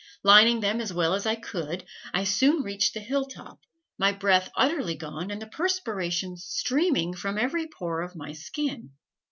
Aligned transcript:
Lining 0.23 0.61
them 0.61 0.81
as 0.81 0.91
well 0.91 1.13
as 1.13 1.27
I 1.27 1.35
could, 1.35 1.85
I 2.11 2.23
soon 2.23 2.63
reached 2.63 2.95
the 2.95 2.99
hill 3.01 3.25
top, 3.27 3.59
my 3.99 4.11
breath 4.11 4.49
utterly 4.57 4.95
gone 4.95 5.29
and 5.29 5.39
the 5.39 5.45
perspiration 5.45 6.37
streaming 6.37 7.13
from 7.13 7.37
every 7.37 7.67
pore 7.67 8.01
of 8.01 8.15
my 8.15 8.31
skin. 8.31 8.93